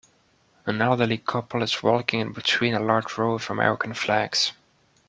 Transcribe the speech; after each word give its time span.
An 0.65 0.81
elderly 0.81 1.19
couple 1.19 1.61
is 1.61 1.83
walking 1.83 2.21
in 2.21 2.33
between 2.33 2.73
a 2.73 2.79
large 2.79 3.19
row 3.19 3.35
of 3.35 3.51
American 3.51 3.93
flags. 3.93 4.51